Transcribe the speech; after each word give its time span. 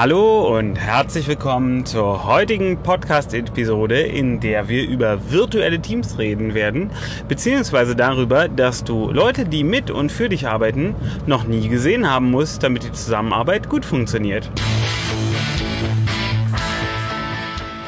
Hallo 0.00 0.56
und 0.56 0.76
herzlich 0.76 1.26
willkommen 1.26 1.84
zur 1.84 2.24
heutigen 2.24 2.80
Podcast-Episode, 2.84 4.00
in 4.00 4.38
der 4.38 4.68
wir 4.68 4.86
über 4.86 5.32
virtuelle 5.32 5.82
Teams 5.82 6.18
reden 6.18 6.54
werden, 6.54 6.92
beziehungsweise 7.26 7.96
darüber, 7.96 8.46
dass 8.46 8.84
du 8.84 9.10
Leute, 9.10 9.44
die 9.44 9.64
mit 9.64 9.90
und 9.90 10.12
für 10.12 10.28
dich 10.28 10.46
arbeiten, 10.46 10.94
noch 11.26 11.48
nie 11.48 11.66
gesehen 11.66 12.08
haben 12.08 12.30
musst, 12.30 12.62
damit 12.62 12.84
die 12.84 12.92
Zusammenarbeit 12.92 13.68
gut 13.68 13.84
funktioniert. 13.84 14.48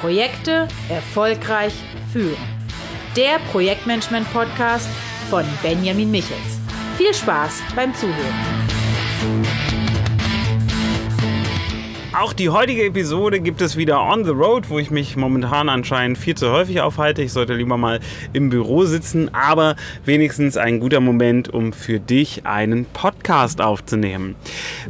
Projekte 0.00 0.66
erfolgreich 0.88 1.74
führen. 2.12 2.34
Der 3.16 3.38
Projektmanagement-Podcast 3.52 4.88
von 5.30 5.44
Benjamin 5.62 6.10
Michels. 6.10 6.58
Viel 6.98 7.14
Spaß 7.14 7.62
beim 7.76 7.94
Zuhören. 7.94 8.59
Auch 12.12 12.32
die 12.32 12.48
heutige 12.48 12.86
Episode 12.86 13.38
gibt 13.38 13.62
es 13.62 13.76
wieder 13.76 14.02
on 14.02 14.24
the 14.24 14.32
road, 14.32 14.68
wo 14.68 14.80
ich 14.80 14.90
mich 14.90 15.16
momentan 15.16 15.68
anscheinend 15.68 16.18
viel 16.18 16.34
zu 16.34 16.50
häufig 16.50 16.80
aufhalte. 16.80 17.22
Ich 17.22 17.32
sollte 17.32 17.54
lieber 17.54 17.76
mal 17.76 18.00
im 18.32 18.50
Büro 18.50 18.84
sitzen, 18.84 19.32
aber 19.32 19.76
wenigstens 20.04 20.56
ein 20.56 20.80
guter 20.80 20.98
Moment, 20.98 21.54
um 21.54 21.72
für 21.72 22.00
dich 22.00 22.46
einen 22.46 22.84
Podcast 22.86 23.60
aufzunehmen. 23.60 24.34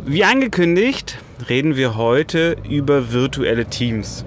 Wie 0.06 0.24
angekündigt, 0.24 1.18
reden 1.50 1.76
wir 1.76 1.94
heute 1.94 2.56
über 2.66 3.12
virtuelle 3.12 3.66
Teams. 3.66 4.24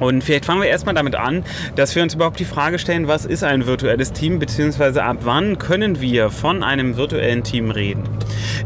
Und 0.00 0.24
vielleicht 0.24 0.44
fangen 0.44 0.60
wir 0.60 0.68
erstmal 0.68 0.94
damit 0.94 1.14
an, 1.14 1.44
dass 1.76 1.94
wir 1.94 2.02
uns 2.02 2.14
überhaupt 2.14 2.40
die 2.40 2.44
Frage 2.44 2.78
stellen, 2.78 3.08
was 3.08 3.24
ist 3.24 3.44
ein 3.44 3.66
virtuelles 3.66 4.12
Team, 4.12 4.38
beziehungsweise 4.38 5.04
ab 5.04 5.18
wann 5.22 5.58
können 5.58 6.00
wir 6.00 6.30
von 6.30 6.62
einem 6.62 6.96
virtuellen 6.96 7.44
Team 7.44 7.70
reden. 7.70 8.02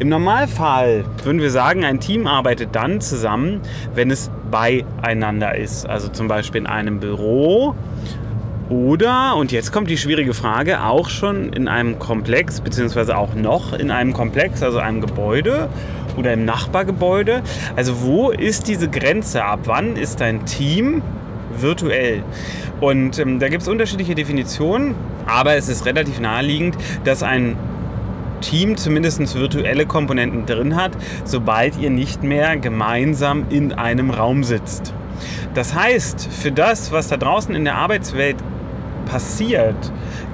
Im 0.01 0.09
Normalfall 0.09 1.05
würden 1.25 1.41
wir 1.41 1.51
sagen, 1.51 1.85
ein 1.85 2.01
Team 2.01 2.27
arbeitet 2.27 2.75
dann 2.75 3.01
zusammen, 3.01 3.61
wenn 3.95 4.11
es 4.11 4.31
beieinander 4.51 5.57
ist. 5.57 5.87
Also 5.87 6.09
zum 6.09 6.29
Beispiel 6.29 6.63
in 6.63 6.67
einem 6.67 7.01
Büro 7.01 7.75
oder, 8.71 9.37
und 9.37 9.51
jetzt 9.51 9.73
kommt 9.73 9.89
die 9.89 9.97
schwierige 9.97 10.35
Frage, 10.35 10.85
auch 10.85 11.09
schon 11.09 11.53
in 11.55 11.69
einem 11.69 11.99
Komplex, 11.99 12.61
beziehungsweise 12.61 13.17
auch 13.17 13.35
noch 13.35 13.73
in 13.73 13.91
einem 13.91 14.13
Komplex, 14.13 14.63
also 14.63 14.79
einem 14.79 15.01
Gebäude 15.01 15.69
oder 16.19 16.33
im 16.33 16.45
Nachbargebäude. 16.45 17.43
Also 17.77 18.03
wo 18.03 18.31
ist 18.31 18.69
diese 18.69 18.89
Grenze? 18.89 19.45
Ab 19.45 19.61
wann 19.65 19.97
ist 19.97 20.21
ein 20.21 20.45
Team 20.45 21.03
virtuell. 21.57 22.23
Und 22.81 23.19
ähm, 23.19 23.39
da 23.39 23.49
gibt 23.49 23.63
es 23.63 23.69
unterschiedliche 23.69 24.15
Definitionen, 24.15 24.95
aber 25.27 25.55
es 25.55 25.69
ist 25.69 25.87
relativ 25.87 26.21
naheliegend, 26.21 26.77
dass 27.05 27.23
ein 27.23 27.57
Team 28.41 28.77
zumindest 28.77 29.35
virtuelle 29.35 29.87
Komponenten 29.87 30.47
drin 30.47 30.77
hat, 30.77 30.93
sobald 31.25 31.79
ihr 31.79 31.91
nicht 31.91 32.23
mehr 32.23 32.57
gemeinsam 32.57 33.47
in 33.51 33.73
einem 33.73 34.11
Raum 34.11 34.45
sitzt. 34.45 34.95
Das 35.55 35.75
heißt, 35.75 36.29
für 36.31 36.53
das, 36.53 36.93
was 36.93 37.09
da 37.09 37.17
draußen 37.17 37.55
in 37.55 37.65
der 37.65 37.75
Arbeitswelt 37.75 38.37
passiert, 39.09 39.77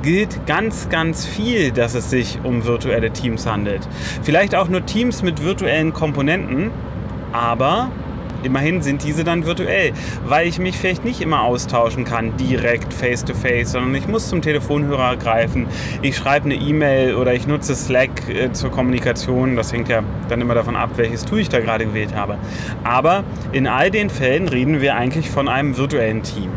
gilt 0.03 0.47
ganz, 0.47 0.89
ganz 0.89 1.25
viel, 1.25 1.71
dass 1.71 1.95
es 1.95 2.11
sich 2.11 2.39
um 2.43 2.65
virtuelle 2.65 3.11
Teams 3.11 3.47
handelt. 3.47 3.89
Vielleicht 4.23 4.55
auch 4.55 4.69
nur 4.69 4.85
Teams 4.85 5.23
mit 5.23 5.43
virtuellen 5.43 5.93
Komponenten, 5.93 6.71
aber 7.33 7.91
Immerhin 8.45 8.83
sind 8.83 9.03
diese 9.03 9.25
dann 9.25 9.47
virtuell, 9.47 9.93
weil 10.27 10.47
ich 10.47 10.59
mich 10.59 10.77
vielleicht 10.77 11.03
nicht 11.03 11.23
immer 11.23 11.41
austauschen 11.41 12.05
kann, 12.05 12.37
direkt 12.37 12.93
face-to-face, 12.93 13.69
-face, 13.69 13.73
sondern 13.73 13.95
ich 13.95 14.07
muss 14.07 14.29
zum 14.29 14.43
Telefonhörer 14.43 15.17
greifen, 15.17 15.67
ich 16.03 16.15
schreibe 16.15 16.45
eine 16.45 16.55
E-Mail 16.57 17.15
oder 17.15 17.33
ich 17.33 17.47
nutze 17.47 17.75
Slack 17.75 18.29
äh, 18.29 18.53
zur 18.53 18.71
Kommunikation. 18.71 19.57
Das 19.57 19.73
hängt 19.73 19.89
ja 19.89 20.03
dann 20.29 20.43
immer 20.43 20.55
davon 20.55 20.77
ab, 20.77 20.91
welches 20.97 21.25
Tool 21.25 21.39
ich 21.39 21.49
da 21.49 21.61
gerade 21.61 21.87
gewählt 21.87 22.15
habe. 22.15 22.37
Aber 22.85 23.25
in 23.53 23.67
all 23.67 23.91
den 23.91 24.11
Fällen 24.11 24.49
reden 24.49 24.83
wir 24.83 24.95
eigentlich 24.95 25.31
von 25.31 25.49
einem 25.49 25.79
virtuellen 25.79 26.23
Team. 26.23 26.51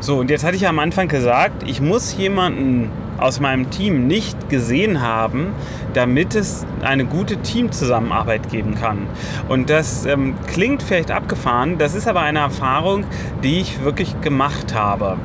So, 0.00 0.18
und 0.18 0.30
jetzt 0.30 0.44
hatte 0.44 0.56
ich 0.56 0.68
am 0.68 0.78
Anfang 0.78 1.08
gesagt, 1.08 1.68
ich 1.68 1.80
muss 1.80 2.16
jemanden 2.16 2.88
aus 3.18 3.40
meinem 3.40 3.68
Team 3.70 4.06
nicht 4.06 4.48
gesehen 4.48 5.02
haben, 5.02 5.48
damit 5.92 6.36
es 6.36 6.64
eine 6.82 7.04
gute 7.04 7.38
Teamzusammenarbeit 7.38 8.48
geben 8.48 8.76
kann. 8.76 9.08
Und 9.48 9.70
das 9.70 10.06
ähm, 10.06 10.34
klingt 10.46 10.84
vielleicht 10.84 11.10
abgefahren, 11.10 11.78
das 11.78 11.96
ist 11.96 12.06
aber 12.06 12.20
eine 12.20 12.38
Erfahrung, 12.38 13.04
die 13.42 13.58
ich 13.58 13.82
wirklich 13.82 14.20
gemacht 14.20 14.72
habe. 14.72 15.16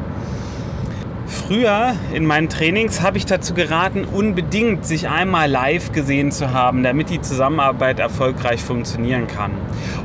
Früher 1.25 1.95
in 2.13 2.25
meinen 2.25 2.49
Trainings 2.49 3.01
habe 3.01 3.17
ich 3.17 3.25
dazu 3.25 3.53
geraten, 3.53 4.03
unbedingt 4.03 4.85
sich 4.85 5.07
einmal 5.07 5.49
live 5.49 5.93
gesehen 5.93 6.31
zu 6.31 6.51
haben, 6.51 6.83
damit 6.83 7.09
die 7.09 7.21
Zusammenarbeit 7.21 7.99
erfolgreich 7.99 8.61
funktionieren 8.61 9.27
kann. 9.27 9.51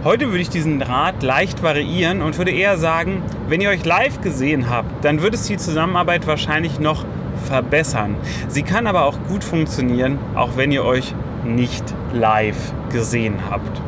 Heute 0.05 0.29
würde 0.29 0.39
ich 0.39 0.49
diesen 0.49 0.81
Rat 0.81 1.23
leicht 1.23 1.63
variieren 1.63 2.23
und 2.23 2.39
würde 2.39 2.53
eher 2.53 2.79
sagen, 2.79 3.23
wenn 3.49 3.61
ihr 3.61 3.71
euch 3.71 3.85
live 3.85 4.21
gesehen 4.21 4.71
habt, 4.71 5.05
dann 5.05 5.21
würde 5.21 5.37
es 5.37 5.47
die 5.47 5.57
Zusammenarbeit 5.57 6.27
wahrscheinlich 6.29 6.79
noch 6.79 7.05
verbessern. 7.47 8.17
Sie 8.47 8.63
kann 8.63 8.87
aber 8.87 9.05
auch 9.05 9.19
gut 9.29 9.43
funktionieren, 9.43 10.19
auch 10.37 10.57
wenn 10.57 10.71
ihr 10.71 10.85
euch 10.85 11.15
nicht 11.45 11.85
live 12.13 12.73
gesehen 12.91 13.39
habt. 13.51 13.81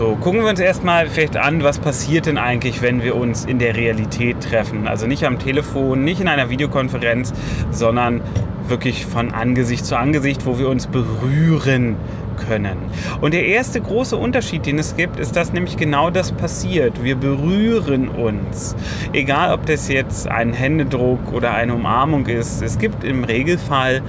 So, 0.00 0.16
gucken 0.16 0.40
wir 0.40 0.48
uns 0.48 0.60
erstmal 0.60 1.08
vielleicht 1.08 1.36
an, 1.36 1.62
was 1.62 1.78
passiert 1.78 2.24
denn 2.24 2.38
eigentlich, 2.38 2.80
wenn 2.80 3.02
wir 3.02 3.16
uns 3.16 3.44
in 3.44 3.58
der 3.58 3.76
Realität 3.76 4.40
treffen. 4.40 4.88
Also 4.88 5.06
nicht 5.06 5.26
am 5.26 5.38
Telefon, 5.38 6.04
nicht 6.04 6.22
in 6.22 6.28
einer 6.28 6.48
Videokonferenz, 6.48 7.34
sondern 7.70 8.22
wirklich 8.66 9.04
von 9.04 9.34
Angesicht 9.34 9.84
zu 9.84 9.98
Angesicht, 9.98 10.46
wo 10.46 10.58
wir 10.58 10.70
uns 10.70 10.86
berühren 10.86 11.96
können. 12.48 12.78
Und 13.20 13.34
der 13.34 13.44
erste 13.44 13.82
große 13.82 14.16
Unterschied, 14.16 14.64
den 14.64 14.78
es 14.78 14.96
gibt, 14.96 15.20
ist, 15.20 15.36
dass 15.36 15.52
nämlich 15.52 15.76
genau 15.76 16.08
das 16.08 16.32
passiert. 16.32 17.04
Wir 17.04 17.16
berühren 17.16 18.08
uns. 18.08 18.74
Egal, 19.12 19.52
ob 19.52 19.66
das 19.66 19.88
jetzt 19.88 20.26
ein 20.26 20.54
Händedruck 20.54 21.30
oder 21.30 21.52
eine 21.52 21.74
Umarmung 21.74 22.26
ist, 22.26 22.62
es 22.62 22.78
gibt 22.78 23.04
im 23.04 23.24
Regelfall 23.24 24.00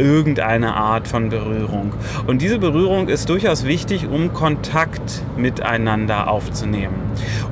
irgendeine 0.00 0.74
Art 0.74 1.06
von 1.06 1.28
Berührung. 1.28 1.92
Und 2.26 2.42
diese 2.42 2.58
Berührung 2.58 3.08
ist 3.08 3.28
durchaus 3.28 3.64
wichtig, 3.64 4.08
um 4.08 4.32
Kontakt 4.32 5.22
miteinander 5.36 6.28
aufzunehmen. 6.28 6.94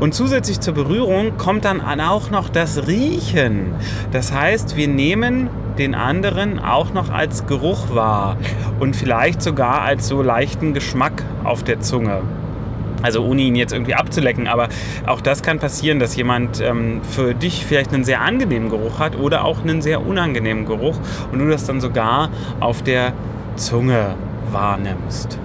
Und 0.00 0.14
zusätzlich 0.14 0.60
zur 0.60 0.75
Berührung 0.75 1.36
kommt 1.36 1.64
dann 1.64 1.81
auch 1.81 2.31
noch 2.31 2.48
das 2.48 2.88
Riechen. 2.88 3.75
Das 4.12 4.32
heißt, 4.32 4.76
wir 4.76 4.88
nehmen 4.88 5.50
den 5.78 5.94
anderen 5.94 6.59
auch 6.59 6.92
noch 6.92 7.10
als 7.10 7.47
Geruch 7.47 7.94
wahr 7.94 8.36
und 8.80 8.97
vielleicht 8.97 9.42
sogar 9.42 9.82
als 9.82 10.09
so 10.09 10.22
leichten 10.22 10.75
Geschmack 10.75 11.22
auf 11.44 11.62
der 11.62 11.80
Zunge. 11.80 12.22
Also 13.03 13.25
ohne 13.25 13.42
ihn 13.42 13.56
jetzt 13.56 13.72
irgendwie 13.72 13.94
abzulecken, 13.94 14.48
aber 14.48 14.69
auch 15.06 15.20
das 15.20 15.42
kann 15.42 15.59
passieren, 15.59 15.98
dass 15.98 16.16
jemand 16.16 16.60
ähm, 16.60 17.00
für 17.03 17.34
dich 17.34 17.64
vielleicht 17.64 17.92
einen 17.92 18.04
sehr 18.04 18.20
angenehmen 18.20 18.70
Geruch 18.70 18.98
hat 18.98 19.16
oder 19.16 19.44
auch 19.44 19.62
einen 19.62 19.82
sehr 19.82 20.06
unangenehmen 20.06 20.66
Geruch 20.66 20.97
und 21.32 21.38
du 21.38 21.48
das 21.48 21.64
dann 21.64 21.81
sogar 21.81 22.31
auf 22.60 22.82
der 22.82 23.12
Zunge 23.56 24.14
wahrnimmst. 24.50 25.38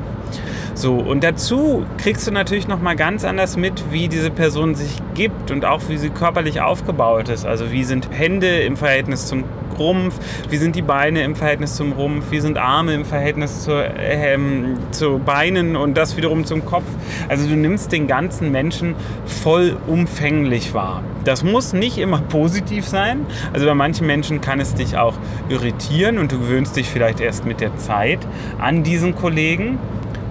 So, 0.75 0.95
und 0.95 1.23
dazu 1.23 1.85
kriegst 1.97 2.27
du 2.27 2.31
natürlich 2.31 2.67
nochmal 2.67 2.95
ganz 2.95 3.23
anders 3.23 3.57
mit, 3.57 3.83
wie 3.91 4.07
diese 4.07 4.31
Person 4.31 4.73
sich 4.73 4.97
gibt 5.13 5.51
und 5.51 5.65
auch 5.65 5.81
wie 5.87 5.97
sie 5.97 6.09
körperlich 6.09 6.61
aufgebaut 6.61 7.29
ist. 7.29 7.45
Also 7.45 7.71
wie 7.71 7.83
sind 7.83 8.09
Hände 8.11 8.47
im 8.47 8.75
Verhältnis 8.75 9.27
zum 9.27 9.43
Rumpf, 9.73 10.15
wie 10.49 10.57
sind 10.57 10.75
die 10.75 10.81
Beine 10.81 11.23
im 11.23 11.35
Verhältnis 11.35 11.75
zum 11.75 11.91
Rumpf, 11.93 12.31
wie 12.31 12.39
sind 12.39 12.57
Arme 12.57 12.93
im 12.93 13.05
Verhältnis 13.05 13.63
zu, 13.63 13.71
ähm, 13.71 14.77
zu 14.91 15.19
Beinen 15.19 15.75
und 15.75 15.95
das 15.95 16.17
wiederum 16.17 16.45
zum 16.45 16.65
Kopf. 16.65 16.85
Also 17.29 17.47
du 17.47 17.55
nimmst 17.55 17.91
den 17.91 18.07
ganzen 18.07 18.51
Menschen 18.51 18.95
vollumfänglich 19.25 20.73
wahr. 20.73 21.03
Das 21.25 21.43
muss 21.43 21.73
nicht 21.73 21.97
immer 21.97 22.21
positiv 22.29 22.87
sein. 22.87 23.25
Also 23.53 23.65
bei 23.65 23.73
manchen 23.73 24.07
Menschen 24.07 24.41
kann 24.41 24.59
es 24.59 24.73
dich 24.75 24.97
auch 24.97 25.15
irritieren 25.49 26.17
und 26.17 26.31
du 26.31 26.39
gewöhnst 26.39 26.75
dich 26.75 26.89
vielleicht 26.89 27.19
erst 27.19 27.45
mit 27.45 27.61
der 27.61 27.75
Zeit 27.77 28.19
an 28.59 28.83
diesen 28.83 29.15
Kollegen 29.15 29.79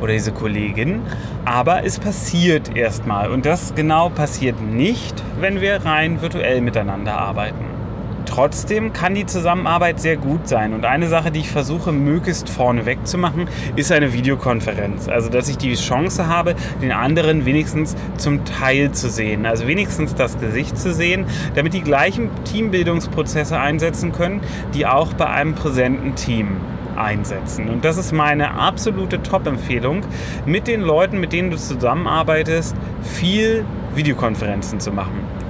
oder 0.01 0.13
diese 0.13 0.33
Kollegin. 0.33 1.03
Aber 1.45 1.85
es 1.85 1.99
passiert 1.99 2.77
erstmal. 2.77 3.31
Und 3.31 3.47
das 3.47 3.75
genau 3.75 4.09
passiert 4.09 4.61
nicht, 4.61 5.15
wenn 5.41 5.61
wir 5.61 5.85
rein 5.85 6.21
virtuell 6.21 6.61
miteinander 6.61 7.19
arbeiten. 7.19 7.72
Trotzdem 8.33 8.95
kann 8.95 9.15
die 9.15 9.27
Zusammenarbeit 9.27 10.01
sehr 10.01 10.17
gut 10.17 10.49
sein. 10.49 10.73
Und 10.73 10.87
eine 10.87 11.09
Sache, 11.09 11.31
die 11.31 11.41
ich 11.41 11.51
versuche, 11.51 11.93
möglichst 11.93 12.49
vorneweg 12.49 13.07
zu 13.07 13.19
machen, 13.19 13.47
ist 13.77 13.93
eine 13.93 14.15
Videokonferenz. 14.15 15.07
Also, 15.07 15.29
dass 15.29 15.51
ich 15.51 15.59
die 15.59 15.75
Chance 15.75 16.29
habe, 16.29 16.55
den 16.81 16.93
anderen 16.93 17.45
wenigstens 17.45 17.95
zum 18.17 18.47
Teil 18.47 18.93
zu 18.93 19.11
sehen. 19.11 19.45
Also 19.45 19.67
wenigstens 19.67 20.15
das 20.15 20.39
Gesicht 20.41 20.79
zu 20.79 20.95
sehen, 20.95 21.27
damit 21.57 21.75
die 21.75 21.83
gleichen 21.83 22.31
Teambildungsprozesse 22.45 23.59
einsetzen 23.61 24.13
können, 24.13 24.41
die 24.73 24.87
auch 24.87 25.13
bei 25.13 25.27
einem 25.27 25.55
präsenten 25.55 26.15
Team 26.15 26.57
einsetzen. 26.97 27.69
Und 27.69 27.85
das 27.85 27.99
ist 27.99 28.13
meine 28.13 28.55
absolute 28.55 29.23
Top-Empfehlung, 29.23 30.07
mit 30.47 30.69
den 30.69 30.81
Leuten, 30.81 31.21
mit 31.21 31.35
denen 31.35 31.51
du 31.51 31.59
zusammenarbeitest, 31.59 32.75
viel 33.03 33.67
Videokonferenzen 33.95 34.81
zu 34.81 34.91
machen. 34.91 35.42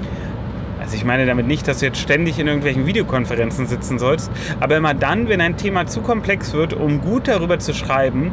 Also 0.92 1.00
ich 1.00 1.06
meine 1.06 1.24
damit 1.24 1.46
nicht, 1.46 1.66
dass 1.66 1.78
du 1.78 1.86
jetzt 1.86 2.00
ständig 2.00 2.38
in 2.38 2.46
irgendwelchen 2.46 2.84
Videokonferenzen 2.84 3.66
sitzen 3.66 3.98
sollst, 3.98 4.30
aber 4.60 4.76
immer 4.76 4.92
dann, 4.92 5.26
wenn 5.26 5.40
ein 5.40 5.56
Thema 5.56 5.86
zu 5.86 6.02
komplex 6.02 6.52
wird, 6.52 6.74
um 6.74 7.00
gut 7.00 7.28
darüber 7.28 7.58
zu 7.58 7.72
schreiben, 7.72 8.30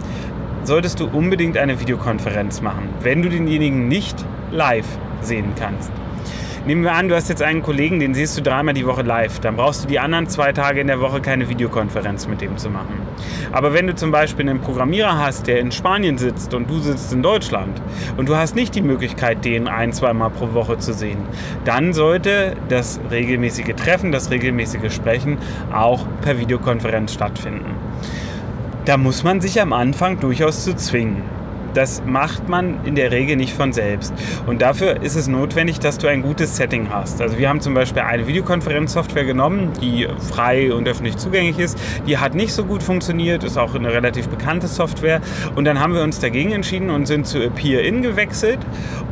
solltest 0.65 1.00
du 1.00 1.06
unbedingt 1.07 1.56
eine 1.56 1.79
Videokonferenz 1.79 2.59
machen, 2.59 2.89
wenn 3.00 3.21
du 3.21 3.29
denjenigen 3.29 3.88
nicht 3.88 4.25
live 4.51 4.85
sehen 5.21 5.53
kannst. 5.57 5.89
Nehmen 6.65 6.83
wir 6.83 6.94
an, 6.94 7.07
du 7.07 7.15
hast 7.15 7.29
jetzt 7.29 7.41
einen 7.41 7.63
Kollegen, 7.63 8.00
den 8.00 8.13
siehst 8.13 8.38
du 8.38 8.41
dreimal 8.41 8.73
die 8.73 8.85
Woche 8.85 9.01
live. 9.01 9.39
Dann 9.39 9.56
brauchst 9.56 9.83
du 9.83 9.88
die 9.88 9.97
anderen 9.97 10.27
zwei 10.27 10.51
Tage 10.51 10.81
in 10.81 10.88
der 10.88 11.00
Woche 11.00 11.21
keine 11.21 11.47
Videokonferenz 11.47 12.27
mit 12.27 12.41
dem 12.41 12.57
zu 12.57 12.69
machen. 12.69 13.01
Aber 13.51 13.73
wenn 13.73 13.88
du 13.88 13.95
zum 13.95 14.11
Beispiel 14.11 14.47
einen 14.47 14.59
Programmierer 14.59 15.17
hast, 15.17 15.47
der 15.47 15.59
in 15.59 15.71
Spanien 15.71 16.17
sitzt 16.17 16.53
und 16.53 16.69
du 16.69 16.79
sitzt 16.79 17.13
in 17.13 17.23
Deutschland 17.23 17.81
und 18.17 18.27
du 18.27 18.35
hast 18.35 18.56
nicht 18.56 18.75
die 18.75 18.81
Möglichkeit, 18.81 19.45
den 19.45 19.67
ein, 19.67 19.94
zweimal 19.94 20.29
pro 20.29 20.53
Woche 20.53 20.77
zu 20.77 20.94
sehen, 20.94 21.19
dann 21.63 21.94
sollte 21.94 22.56
das 22.67 23.00
regelmäßige 23.09 23.75
Treffen, 23.75 24.11
das 24.11 24.29
regelmäßige 24.29 24.94
Sprechen 24.94 25.38
auch 25.73 26.06
per 26.21 26.39
Videokonferenz 26.39 27.13
stattfinden. 27.13 27.71
Da 28.85 28.97
muss 28.97 29.23
man 29.23 29.39
sich 29.39 29.61
am 29.61 29.71
Anfang 29.71 30.19
durchaus 30.19 30.65
zu 30.65 30.75
zwingen. 30.75 31.38
Das 31.74 32.01
macht 32.06 32.48
man 32.50 32.86
in 32.86 32.95
der 32.95 33.12
Regel 33.12 33.36
nicht 33.36 33.54
von 33.54 33.74
selbst. 33.74 34.13
Und 34.48 34.62
dafür 34.62 35.01
ist 35.01 35.16
es 35.16 35.27
notwendig, 35.27 35.80
dass 35.80 35.98
du 35.98 36.07
ein 36.07 36.21
gutes 36.21 36.56
Setting 36.57 36.89
hast. 36.89 37.21
Also 37.21 37.38
wir 37.38 37.50
haben 37.50 37.62
zum 37.62 37.74
Beispiel 37.74 38.01
eine 38.01 38.27
Videokonferenzsoftware 38.27 39.25
genommen, 39.25 39.71
die 39.81 40.07
frei 40.31 40.74
und 40.74 40.88
öffentlich 40.88 41.18
zugänglich 41.18 41.60
ist. 41.60 41.77
Die 42.07 42.18
hat 42.18 42.36
nicht 42.36 42.54
so 42.54 42.66
gut 42.66 42.83
funktioniert, 42.83 43.44
ist 43.44 43.57
auch 43.57 43.75
eine 43.75 43.92
relativ 43.92 44.30
bekannte 44.30 44.68
Software. 44.68 45.21
Und 45.56 45.66
dann 45.66 45.80
haben 45.80 45.94
wir 45.94 46.04
uns 46.04 46.19
dagegen 46.19 46.51
entschieden 46.51 46.89
und 46.89 47.06
sind 47.07 47.27
zu 47.27 47.44
Appear-In 47.44 48.01
gewechselt. 48.01 48.60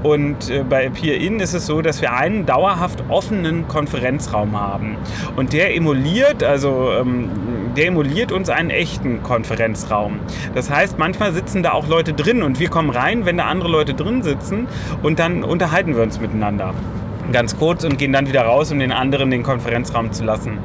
Und 0.04 0.50
äh, 0.50 0.64
bei 0.64 0.88
Appear-In 0.88 1.40
ist 1.40 1.54
es 1.54 1.66
so, 1.66 1.82
dass 1.82 2.02
wir 2.02 2.14
einen 2.14 2.46
dauerhaft 2.46 3.04
offenen 3.10 3.68
Konferenzraum 3.68 4.60
haben. 4.60 4.98
Und 5.36 5.54
der 5.54 5.76
emuliert, 5.76 6.44
also 6.44 6.92
ähm, 7.00 7.30
der 7.76 7.88
emuliert 7.88 8.32
uns 8.32 8.50
einen 8.50 8.70
echten 8.70 9.24
Konferenzraum. 9.24 10.20
Das 10.54 10.70
heißt, 10.70 10.98
manchmal 10.98 11.34
sitzen 11.34 11.64
da 11.64 11.72
auch 11.72 11.88
Leute 11.88 12.14
drin 12.14 12.44
und 12.44 12.60
wir 12.60 12.70
kommen 12.70 12.90
rein, 12.90 13.26
wenn 13.26 13.38
da 13.38 13.46
andere 13.46 13.70
Leute 13.70 13.94
drin 13.94 14.24
sitzen 14.24 14.68
und 15.04 15.20
dann 15.20 15.44
unterhalten 15.44 15.96
wir 15.96 16.04
uns 16.04 16.20
miteinander. 16.20 16.74
Ganz 17.32 17.58
kurz 17.58 17.84
und 17.84 17.98
gehen 17.98 18.14
dann 18.14 18.28
wieder 18.28 18.44
raus, 18.44 18.72
um 18.72 18.80
den 18.80 18.92
anderen 18.92 19.32
den 19.32 19.44
Konferenzraum 19.44 20.12
zu 20.12 20.24
lassen. 20.24 20.60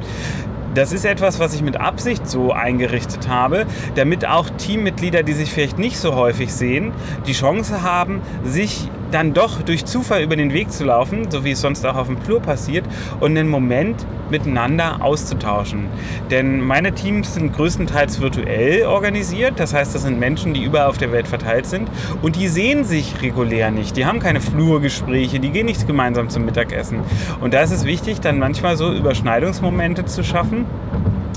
Das 0.75 0.91
ist 0.91 1.05
etwas, 1.05 1.39
was 1.39 1.53
ich 1.53 1.61
mit 1.61 1.77
Absicht 1.79 2.27
so 2.27 2.51
eingerichtet 2.51 3.27
habe, 3.27 3.67
damit 3.93 4.25
auch 4.25 4.49
Teammitglieder, 4.49 5.21
die 5.21 5.33
sich 5.33 5.51
vielleicht 5.51 5.77
nicht 5.77 5.97
so 5.97 6.15
häufig 6.15 6.51
sehen, 6.51 6.93
die 7.27 7.33
Chance 7.33 7.83
haben, 7.83 8.21
sich 8.43 8.89
dann 9.13 9.33
doch 9.33 9.61
durch 9.61 9.85
Zufall 9.85 10.23
über 10.23 10.35
den 10.35 10.53
Weg 10.53 10.71
zu 10.71 10.85
laufen, 10.85 11.29
so 11.29 11.45
wie 11.45 11.51
es 11.51 11.61
sonst 11.61 11.85
auch 11.85 11.95
auf 11.95 12.07
dem 12.07 12.17
Flur 12.17 12.41
passiert, 12.41 12.85
und 13.19 13.37
einen 13.37 13.49
Moment 13.49 14.05
miteinander 14.29 15.03
auszutauschen. 15.03 15.85
Denn 16.31 16.61
meine 16.61 16.93
Teams 16.93 17.35
sind 17.35 17.53
größtenteils 17.53 18.21
virtuell 18.21 18.85
organisiert, 18.85 19.59
das 19.59 19.73
heißt, 19.73 19.93
das 19.93 20.01
sind 20.01 20.19
Menschen, 20.19 20.53
die 20.53 20.63
überall 20.63 20.87
auf 20.87 20.97
der 20.97 21.11
Welt 21.11 21.27
verteilt 21.27 21.67
sind 21.67 21.89
und 22.21 22.35
die 22.35 22.47
sehen 22.47 22.83
sich 22.83 23.21
regulär 23.21 23.69
nicht. 23.69 23.95
Die 23.97 24.05
haben 24.05 24.19
keine 24.19 24.41
Flurgespräche, 24.41 25.39
die 25.39 25.51
gehen 25.51 25.67
nicht 25.67 25.85
gemeinsam 25.85 26.29
zum 26.29 26.45
Mittagessen. 26.45 27.01
Und 27.39 27.53
da 27.53 27.61
ist 27.61 27.71
es 27.71 27.85
wichtig, 27.85 28.21
dann 28.21 28.39
manchmal 28.39 28.77
so 28.77 28.91
Überschneidungsmomente 28.91 30.05
zu 30.05 30.23
schaffen, 30.23 30.65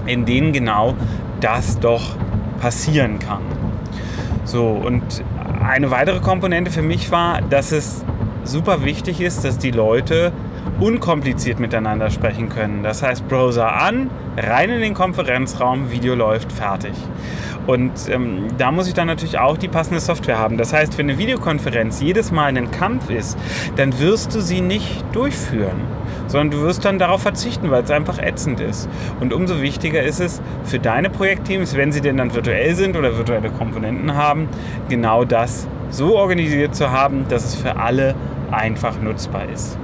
in 0.06 0.25
denen 0.25 0.52
genau 0.52 0.94
das 1.40 1.79
doch 1.79 2.17
passieren 2.61 3.19
kann. 3.19 3.43
So, 4.44 4.69
und 4.69 5.02
eine 5.69 5.91
weitere 5.91 6.21
Komponente 6.21 6.71
für 6.71 6.83
mich 6.83 7.11
war, 7.11 7.43
dass 7.43 7.73
es 7.73 8.05
super 8.45 8.85
wichtig 8.85 9.21
ist, 9.21 9.45
dass 9.45 9.59
die 9.59 9.73
Leute 9.73 10.33
unkompliziert 10.81 11.59
miteinander 11.59 12.11
sprechen 12.11 12.49
können. 12.49 12.83
Das 12.83 13.03
heißt, 13.03 13.27
Browser 13.29 13.73
an, 13.73 14.11
rein 14.37 14.71
in 14.71 14.81
den 14.81 14.95
Konferenzraum, 14.95 15.91
Video 15.91 16.15
läuft, 16.15 16.53
fertig. 16.53 16.93
Und 17.67 17.93
ähm, 18.09 18.47
da 18.59 18.71
muss 18.71 18.87
ich 18.87 18.95
dann 18.95 19.09
natürlich 19.09 19.39
auch 19.39 19.57
die 19.57 19.69
passende 19.69 20.01
Software 20.01 20.39
haben. 20.39 20.57
Das 20.57 20.73
heißt, 20.73 20.99
wenn 20.99 21.09
eine 21.09 21.19
Videokonferenz 21.19 22.01
jedes 22.01 22.31
Mal 22.31 22.57
ein 22.57 22.71
Kampf 22.71 23.11
ist, 23.11 23.37
dann 23.77 23.99
wirst 23.99 24.35
du 24.35 24.41
sie 24.41 24.61
nicht 24.61 25.05
durchführen, 25.13 25.81
sondern 26.29 26.51
du 26.53 26.67
wirst 26.67 26.85
dann 26.85 26.99
darauf 26.99 27.23
verzichten, 27.23 27.71
weil 27.71 27.83
es 27.83 27.91
einfach 27.91 28.19
ätzend 28.19 28.61
ist. 28.61 28.89
Und 29.21 29.33
umso 29.33 29.61
wichtiger 29.63 30.03
ist 30.03 30.21
es 30.21 30.41
für 30.65 30.79
deine 30.79 31.11
Projektteams, 31.11 31.75
wenn 31.75 31.91
sie 31.91 32.01
denn 32.01 32.19
dann 32.19 32.35
virtuell 32.35 32.75
sind 32.75 32.97
oder 32.97 33.17
virtuelle 33.17 33.51
Komponenten 33.51 34.15
haben, 34.15 34.49
genau 34.89 35.25
das 35.25 35.67
so 35.91 36.17
organisiert 36.17 36.75
zu 36.75 36.91
haben, 36.91 37.27
dass 37.29 37.45
es 37.45 37.55
für 37.57 37.77
alle 37.77 38.15
einfach 38.51 39.01
nutzbar 39.01 39.49
ist. 39.53 39.77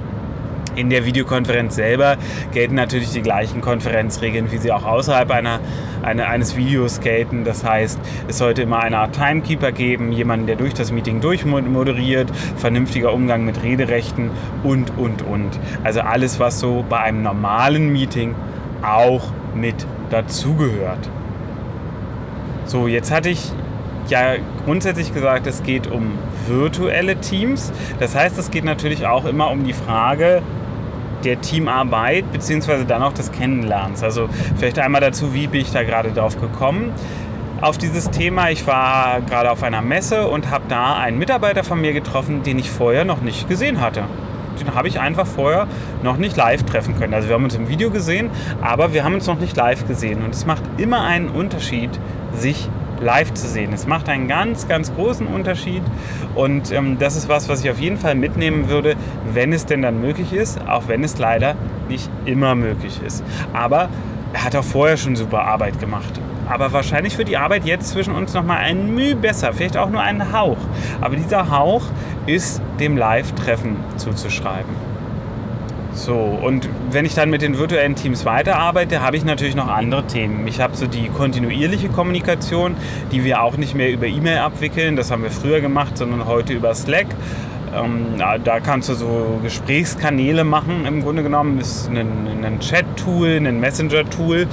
In 0.75 0.89
der 0.89 1.05
Videokonferenz 1.05 1.75
selber 1.75 2.17
gelten 2.51 2.73
natürlich 2.75 3.11
die 3.11 3.21
gleichen 3.21 3.61
Konferenzregeln, 3.61 4.51
wie 4.51 4.57
sie 4.57 4.71
auch 4.71 4.85
außerhalb 4.85 5.29
einer, 5.29 5.59
einer, 6.01 6.27
eines 6.27 6.55
Videos 6.55 6.99
gelten. 6.99 7.43
Das 7.43 7.63
heißt, 7.63 7.99
es 8.27 8.37
sollte 8.39 8.63
immer 8.63 8.79
eine 8.79 8.97
Art 8.97 9.13
Timekeeper 9.13 9.71
geben, 9.71 10.11
jemanden, 10.11 10.47
der 10.47 10.55
durch 10.55 10.73
das 10.73 10.91
Meeting 10.91 11.21
durchmoderiert, 11.21 12.31
vernünftiger 12.57 13.13
Umgang 13.13 13.45
mit 13.45 13.61
Rederechten 13.61 14.31
und, 14.63 14.97
und, 14.97 15.21
und. 15.21 15.59
Also 15.83 16.01
alles, 16.01 16.39
was 16.39 16.59
so 16.59 16.83
bei 16.89 16.99
einem 16.99 17.21
normalen 17.21 17.91
Meeting 17.91 18.33
auch 18.81 19.31
mit 19.53 19.85
dazugehört. 20.09 21.09
So, 22.65 22.87
jetzt 22.87 23.11
hatte 23.11 23.29
ich 23.29 23.51
ja 24.09 24.35
grundsätzlich 24.65 25.13
gesagt, 25.13 25.47
es 25.47 25.63
geht 25.63 25.87
um 25.87 26.13
virtuelle 26.47 27.17
Teams. 27.17 27.71
Das 27.99 28.15
heißt, 28.15 28.37
es 28.37 28.51
geht 28.51 28.63
natürlich 28.63 29.05
auch 29.05 29.25
immer 29.25 29.49
um 29.51 29.63
die 29.63 29.73
Frage, 29.73 30.41
der 31.25 31.41
Teamarbeit 31.41 32.31
beziehungsweise 32.31 32.85
dann 32.85 33.03
auch 33.03 33.13
des 33.13 33.31
Kennenlernens. 33.31 34.03
Also 34.03 34.29
vielleicht 34.57 34.79
einmal 34.79 35.01
dazu, 35.01 35.33
wie 35.33 35.47
bin 35.47 35.61
ich 35.61 35.71
da 35.71 35.83
gerade 35.83 36.11
drauf 36.11 36.39
gekommen 36.39 36.91
auf 37.61 37.77
dieses 37.77 38.09
Thema. 38.11 38.49
Ich 38.49 38.67
war 38.67 39.21
gerade 39.21 39.49
auf 39.49 39.63
einer 39.63 39.81
Messe 39.81 40.27
und 40.27 40.49
habe 40.49 40.65
da 40.67 40.97
einen 40.97 41.17
Mitarbeiter 41.17 41.63
von 41.63 41.79
mir 41.79 41.93
getroffen, 41.93 42.43
den 42.43 42.59
ich 42.59 42.69
vorher 42.69 43.05
noch 43.05 43.21
nicht 43.21 43.47
gesehen 43.47 43.79
hatte. 43.79 44.03
Den 44.59 44.75
habe 44.75 44.87
ich 44.87 44.99
einfach 44.99 45.25
vorher 45.25 45.67
noch 46.03 46.17
nicht 46.17 46.35
live 46.35 46.63
treffen 46.63 46.99
können. 46.99 47.13
Also 47.13 47.29
wir 47.29 47.35
haben 47.35 47.43
uns 47.43 47.55
im 47.55 47.69
Video 47.69 47.89
gesehen, 47.89 48.29
aber 48.61 48.93
wir 48.93 49.03
haben 49.03 49.13
uns 49.13 49.27
noch 49.27 49.39
nicht 49.39 49.55
live 49.55 49.87
gesehen. 49.87 50.23
Und 50.23 50.35
es 50.35 50.45
macht 50.45 50.63
immer 50.77 51.03
einen 51.03 51.29
Unterschied, 51.29 51.89
sich 52.35 52.69
live 53.03 53.33
zu 53.33 53.47
sehen. 53.47 53.73
Es 53.73 53.85
macht 53.85 54.09
einen 54.09 54.27
ganz, 54.27 54.67
ganz 54.67 54.93
großen 54.93 55.27
Unterschied 55.27 55.83
und 56.35 56.71
ähm, 56.71 56.97
das 56.99 57.15
ist 57.15 57.29
was, 57.29 57.49
was 57.49 57.63
ich 57.63 57.69
auf 57.69 57.79
jeden 57.79 57.97
Fall 57.97 58.15
mitnehmen 58.15 58.69
würde, 58.69 58.95
wenn 59.31 59.53
es 59.53 59.65
denn 59.65 59.81
dann 59.81 60.01
möglich 60.01 60.33
ist, 60.33 60.59
auch 60.67 60.87
wenn 60.87 61.03
es 61.03 61.17
leider 61.17 61.55
nicht 61.89 62.09
immer 62.25 62.55
möglich 62.55 63.01
ist. 63.05 63.23
Aber 63.53 63.89
er 64.33 64.43
hat 64.43 64.55
auch 64.55 64.63
vorher 64.63 64.97
schon 64.97 65.15
super 65.15 65.41
Arbeit 65.43 65.79
gemacht. 65.79 66.19
Aber 66.49 66.73
wahrscheinlich 66.73 67.17
wird 67.17 67.29
die 67.29 67.37
Arbeit 67.37 67.65
jetzt 67.65 67.89
zwischen 67.89 68.13
uns 68.15 68.33
nochmal 68.33 68.57
ein 68.57 68.93
Mühe 68.93 69.15
besser, 69.15 69.53
vielleicht 69.53 69.77
auch 69.77 69.89
nur 69.89 70.01
einen 70.01 70.33
Hauch. 70.33 70.57
Aber 70.99 71.15
dieser 71.15 71.49
Hauch 71.49 71.83
ist 72.25 72.61
dem 72.79 72.97
Live-Treffen 72.97 73.77
zuzuschreiben. 73.97 74.82
So, 75.95 76.15
und 76.15 76.67
wenn 76.89 77.05
ich 77.05 77.13
dann 77.13 77.29
mit 77.29 77.43
den 77.43 77.59
virtuellen 77.59 77.95
Teams 77.95 78.25
weiterarbeite, 78.25 79.01
habe 79.01 79.15
ich 79.15 79.25
natürlich 79.25 79.55
noch 79.55 79.67
andere 79.67 80.05
Themen. 80.07 80.47
Ich 80.47 80.59
habe 80.59 80.75
so 80.75 80.87
die 80.87 81.07
kontinuierliche 81.09 81.87
Kommunikation, 81.89 82.75
die 83.11 83.23
wir 83.23 83.43
auch 83.43 83.57
nicht 83.57 83.75
mehr 83.75 83.91
über 83.91 84.07
E-Mail 84.07 84.39
abwickeln. 84.39 84.95
Das 84.95 85.11
haben 85.11 85.21
wir 85.21 85.29
früher 85.29 85.61
gemacht, 85.61 85.97
sondern 85.97 86.25
heute 86.25 86.53
über 86.53 86.73
Slack. 86.73 87.05
Ähm, 87.75 88.15
da 88.17 88.59
kannst 88.59 88.89
du 88.89 88.95
so 88.95 89.39
Gesprächskanäle 89.43 90.43
machen, 90.43 90.85
im 90.87 91.03
Grunde 91.03 91.21
genommen. 91.21 91.59
Das 91.59 91.69
ist 91.69 91.89
ein, 91.89 92.43
ein 92.43 92.59
Chat-Tool, 92.59 93.37
ein 93.37 93.59
Messenger-Tool. 93.59 94.47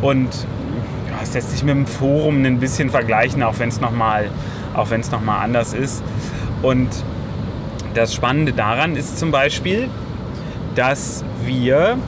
Und 0.00 0.28
ja, 1.10 1.18
es 1.22 1.34
lässt 1.34 1.50
sich 1.50 1.62
mit 1.62 1.74
dem 1.74 1.86
Forum 1.86 2.42
ein 2.44 2.58
bisschen 2.58 2.88
vergleichen, 2.88 3.42
auch 3.42 3.58
wenn 3.58 3.68
es 3.68 3.80
nochmal 3.82 4.30
noch 4.74 5.26
anders 5.26 5.74
ist. 5.74 6.02
Und 6.62 6.88
das 7.94 8.14
Spannende 8.14 8.52
daran 8.54 8.96
ist 8.96 9.18
zum 9.18 9.30
Beispiel, 9.30 9.88
dass 10.74 11.24
wir 11.44 11.98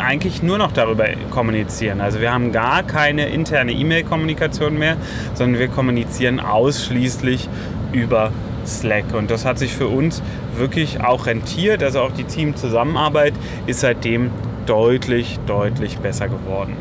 eigentlich 0.00 0.42
nur 0.42 0.58
noch 0.58 0.72
darüber 0.72 1.06
kommunizieren. 1.30 2.00
Also 2.00 2.20
wir 2.20 2.32
haben 2.32 2.52
gar 2.52 2.82
keine 2.82 3.28
interne 3.28 3.72
E-Mail-Kommunikation 3.72 4.78
mehr, 4.78 4.96
sondern 5.34 5.60
wir 5.60 5.68
kommunizieren 5.68 6.40
ausschließlich 6.40 7.48
über 7.92 8.32
Slack. 8.66 9.14
Und 9.14 9.30
das 9.30 9.44
hat 9.44 9.58
sich 9.58 9.72
für 9.72 9.88
uns 9.88 10.22
wirklich 10.56 11.02
auch 11.02 11.26
rentiert. 11.26 11.82
Also 11.82 12.00
auch 12.00 12.12
die 12.12 12.24
Teamzusammenarbeit 12.24 13.34
ist 13.66 13.80
seitdem 13.80 14.30
deutlich, 14.66 15.38
deutlich 15.46 15.98
besser 15.98 16.28
geworden. 16.28 16.76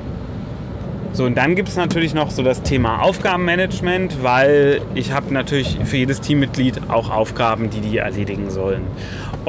So, 1.12 1.26
und 1.26 1.36
dann 1.36 1.56
gibt 1.56 1.70
es 1.70 1.76
natürlich 1.76 2.14
noch 2.14 2.30
so 2.30 2.44
das 2.44 2.62
Thema 2.62 3.02
Aufgabenmanagement, 3.02 4.24
weil 4.24 4.82
ich 4.94 5.12
habe 5.12 5.34
natürlich 5.34 5.80
für 5.84 5.98
jedes 5.98 6.22
Teammitglied 6.22 6.82
auch 6.90 7.10
Aufgaben, 7.10 7.72
die 7.72 7.82
die 7.82 7.98
erledigen 7.98 8.52
sollen. 8.52 8.84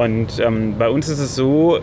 Und 0.01 0.39
ähm, 0.39 0.77
bei 0.79 0.89
uns 0.89 1.11
ist 1.11 1.19
es 1.19 1.35
so, 1.35 1.79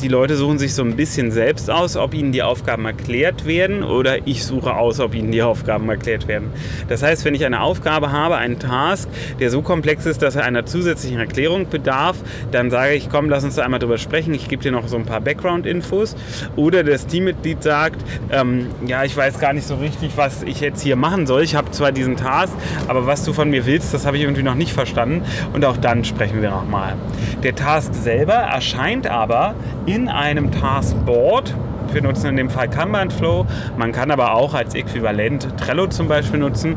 die 0.00 0.08
Leute 0.08 0.36
suchen 0.36 0.58
sich 0.58 0.74
so 0.74 0.82
ein 0.82 0.96
bisschen 0.96 1.30
selbst 1.30 1.70
aus, 1.70 1.96
ob 1.96 2.14
ihnen 2.14 2.32
die 2.32 2.42
Aufgaben 2.42 2.84
erklärt 2.84 3.46
werden 3.46 3.82
oder 3.82 4.26
ich 4.26 4.44
suche 4.44 4.74
aus, 4.74 5.00
ob 5.00 5.14
ihnen 5.14 5.32
die 5.32 5.42
Aufgaben 5.42 5.88
erklärt 5.88 6.28
werden. 6.28 6.50
Das 6.88 7.02
heißt, 7.02 7.24
wenn 7.24 7.34
ich 7.34 7.44
eine 7.44 7.60
Aufgabe 7.60 8.12
habe, 8.12 8.36
einen 8.36 8.58
Task, 8.58 9.08
der 9.40 9.50
so 9.50 9.62
komplex 9.62 10.06
ist, 10.06 10.22
dass 10.22 10.36
er 10.36 10.44
einer 10.44 10.66
zusätzlichen 10.66 11.18
Erklärung 11.18 11.68
bedarf, 11.68 12.16
dann 12.52 12.70
sage 12.70 12.94
ich, 12.94 13.08
komm, 13.08 13.28
lass 13.28 13.44
uns 13.44 13.54
da 13.54 13.62
einmal 13.62 13.80
drüber 13.80 13.98
sprechen. 13.98 14.34
Ich 14.34 14.48
gebe 14.48 14.62
dir 14.62 14.72
noch 14.72 14.88
so 14.88 14.96
ein 14.96 15.04
paar 15.04 15.20
Background-Infos. 15.20 16.16
Oder 16.56 16.84
das 16.84 17.06
Teammitglied 17.06 17.62
sagt, 17.62 18.02
ähm, 18.30 18.66
ja, 18.86 19.04
ich 19.04 19.16
weiß 19.16 19.38
gar 19.38 19.52
nicht 19.52 19.66
so 19.66 19.76
richtig, 19.76 20.12
was 20.16 20.42
ich 20.42 20.60
jetzt 20.60 20.82
hier 20.82 20.96
machen 20.96 21.26
soll. 21.26 21.42
Ich 21.42 21.54
habe 21.54 21.70
zwar 21.70 21.92
diesen 21.92 22.16
Task, 22.16 22.52
aber 22.86 23.06
was 23.06 23.24
du 23.24 23.32
von 23.32 23.50
mir 23.50 23.66
willst, 23.66 23.94
das 23.94 24.06
habe 24.06 24.16
ich 24.16 24.22
irgendwie 24.22 24.42
noch 24.42 24.54
nicht 24.54 24.72
verstanden. 24.72 25.22
Und 25.52 25.64
auch 25.64 25.76
dann 25.76 26.04
sprechen 26.04 26.42
wir 26.42 26.50
nochmal. 26.50 26.94
Der 27.42 27.54
Task 27.54 27.94
selber 27.94 28.34
erscheint 28.34 29.06
aber 29.06 29.54
in 29.88 30.08
einem 30.08 30.52
Taskboard. 30.52 31.54
Wir 31.92 32.02
nutzen 32.02 32.28
in 32.28 32.36
dem 32.36 32.50
Fall 32.50 32.68
Kanban 32.68 33.10
Flow. 33.10 33.46
Man 33.78 33.92
kann 33.92 34.10
aber 34.10 34.34
auch 34.34 34.52
als 34.52 34.74
Äquivalent 34.74 35.48
Trello 35.56 35.86
zum 35.86 36.08
Beispiel 36.08 36.38
nutzen. 36.38 36.76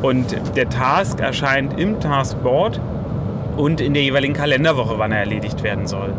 Und 0.00 0.34
der 0.56 0.70
Task 0.70 1.20
erscheint 1.20 1.78
im 1.78 2.00
Taskboard 2.00 2.80
und 3.56 3.80
in 3.80 3.94
der 3.94 4.02
jeweiligen 4.02 4.34
Kalenderwoche, 4.34 4.98
wann 4.98 5.12
er 5.12 5.20
erledigt 5.20 5.62
werden 5.62 5.86
soll. 5.86 6.12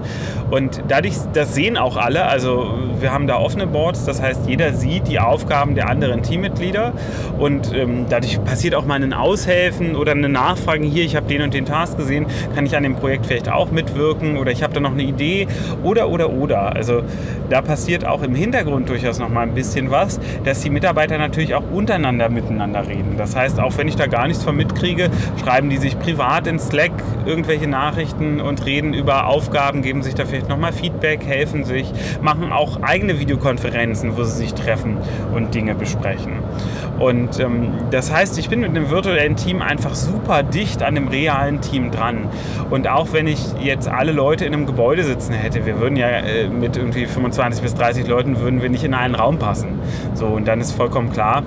Und 0.50 0.82
dadurch, 0.88 1.16
das 1.34 1.56
sehen 1.56 1.78
auch 1.78 1.98
alle, 1.98 2.26
also 2.26 2.74
wir 3.00 3.12
haben 3.12 3.28
da 3.28 3.38
offene 3.38 3.68
Boards, 3.68 4.06
das 4.06 4.22
heißt, 4.22 4.48
jeder 4.48 4.74
sieht 4.74 5.08
die 5.08 5.20
Aufgaben 5.20 5.76
der 5.76 5.90
anderen 5.90 6.24
Teammitglieder 6.24 6.94
und 7.38 7.74
ähm, 7.74 8.06
dadurch 8.10 8.44
passiert 8.44 8.76
auch 8.76 8.86
mal 8.86 9.02
ein 9.02 9.14
Aushelfen 9.14 9.96
oder 9.96 10.14
eine 10.14 10.30
Nachfrage, 10.30 10.86
hier, 10.86 11.04
ich 11.04 11.16
habe 11.16 11.28
den 11.28 11.42
und 11.42 11.54
den 11.54 11.66
Task 11.66 11.98
gesehen, 11.98 12.26
kann 12.56 12.66
ich 12.66 12.76
an 12.76 12.84
dem 12.84 12.96
Projekt 12.96 13.26
vielleicht 13.26 13.50
auch 13.50 13.72
mitwirken 13.72 14.38
oder 14.38 14.52
ich 14.52 14.64
habe 14.64 14.74
da 14.74 14.80
noch 14.80 14.92
eine 14.92 15.04
Idee 15.04 15.48
oder, 15.84 16.10
oder, 16.10 16.32
oder. 16.32 16.76
Also 16.76 17.04
da 17.50 17.62
passiert 17.62 18.06
auch 18.06 18.24
im 18.24 18.36
Hintergrund 18.36 18.90
durchaus 18.90 19.20
noch 19.20 19.30
mal 19.30 19.42
ein 19.42 19.54
bisschen 19.54 19.92
was, 19.92 20.20
dass 20.44 20.62
die 20.62 20.70
Mitarbeiter 20.70 21.18
natürlich 21.18 21.56
auch 21.56 21.64
untereinander 21.72 22.30
miteinander 22.30 22.88
reden. 22.88 23.16
Das 23.18 23.36
heißt, 23.36 23.60
auch 23.60 23.78
wenn 23.78 23.88
ich 23.88 23.96
da 23.96 24.08
gar 24.08 24.28
nichts 24.28 24.44
von 24.44 24.56
mitkriege, 24.56 25.10
schreiben 25.42 25.70
die 25.70 25.78
sich 25.78 25.98
privat 26.00 26.48
in 26.48 26.60
Slack 26.60 26.92
irgendwelche 27.28 27.68
Nachrichten 27.68 28.42
und 28.42 28.66
reden 28.66 28.94
über 28.94 29.28
Aufgaben, 29.28 29.82
geben 29.82 30.02
sich 30.02 30.16
da 30.16 30.26
vielleicht 30.26 30.50
nochmal 30.50 30.74
Feedback, 30.74 31.26
helfen 31.26 31.64
sich, 31.64 31.92
machen 32.22 32.52
auch 32.52 32.82
eigene 32.82 33.20
Videokonferenzen, 33.20 34.18
wo 34.18 34.24
sie 34.24 34.38
sich 34.38 34.54
treffen 34.54 34.98
und 35.34 35.54
Dinge 35.54 35.76
besprechen. 35.76 36.34
Und 37.00 37.40
ähm, 37.40 37.74
das 37.92 38.12
heißt, 38.12 38.40
ich 38.40 38.50
bin 38.50 38.62
mit 38.62 38.70
einem 38.70 38.90
virtuellen 38.90 39.36
Team 39.36 39.62
einfach 39.62 39.94
super 39.94 40.44
dicht 40.44 40.82
an 40.82 40.96
dem 40.96 41.08
realen 41.08 41.62
Team 41.62 41.92
dran. 41.92 42.28
Und 42.70 42.88
auch 42.88 43.14
wenn 43.14 43.28
ich 43.28 43.40
jetzt 43.62 43.88
alle 43.88 44.12
Leute 44.12 44.46
in 44.46 44.54
einem 44.54 44.66
Gebäude 44.66 45.04
sitzen 45.04 45.34
hätte, 45.34 45.66
wir 45.66 45.80
würden 45.80 45.96
ja 45.96 46.08
äh, 46.08 46.48
mit 46.50 46.78
irgendwie 46.78 47.06
25 47.06 47.62
bis 47.62 47.76
30 47.76 48.08
Leuten 48.08 48.40
würden 48.40 48.62
wir 48.62 48.70
nicht 48.70 48.84
in 48.84 48.94
einen 48.94 49.16
Raum 49.16 49.38
passen. 49.38 49.80
So, 50.14 50.28
und 50.28 50.48
dann 50.48 50.60
ist 50.60 50.72
vollkommen 50.72 51.12
klar, 51.12 51.44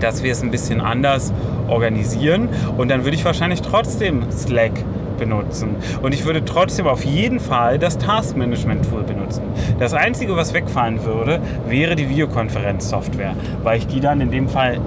dass 0.00 0.22
wir 0.22 0.32
es 0.32 0.42
ein 0.42 0.50
bisschen 0.50 0.80
anders 0.80 1.32
organisieren. 1.68 2.48
Und 2.76 2.88
dann 2.88 3.04
würde 3.04 3.16
ich 3.16 3.24
wahrscheinlich 3.24 3.62
trotzdem 3.62 4.30
Slack 4.30 4.72
benutzen. 5.18 5.76
Und 6.02 6.14
ich 6.14 6.24
würde 6.24 6.44
trotzdem 6.44 6.86
auf 6.86 7.04
jeden 7.04 7.40
Fall 7.40 7.78
das 7.78 7.98
Task 7.98 8.36
Management 8.36 8.88
Tool 8.88 9.02
benutzen. 9.02 9.42
Das 9.78 9.94
Einzige, 9.94 10.36
was 10.36 10.54
wegfallen 10.54 11.04
würde, 11.04 11.40
wäre 11.66 11.96
die 11.96 12.08
Videokonferenzsoftware, 12.08 13.34
weil 13.62 13.78
ich 13.78 13.86
die 13.86 14.00
dann 14.00 14.20
in 14.20 14.30
dem 14.30 14.48
Fall 14.48 14.80